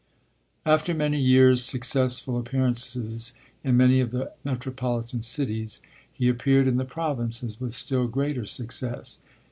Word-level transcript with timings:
After 0.65 0.95
many 0.95 1.19
years' 1.21 1.63
successful 1.63 2.39
appearances 2.39 3.33
in 3.63 3.77
many 3.77 3.99
of 3.99 4.09
the 4.09 4.31
metropolitan 4.43 5.21
cities, 5.21 5.79
he 6.11 6.27
appeared 6.27 6.67
in 6.67 6.77
the 6.77 6.85
Provinces 6.85 7.61
with 7.61 7.75
still 7.75 8.07
greater 8.07 8.47
success. 8.47 9.19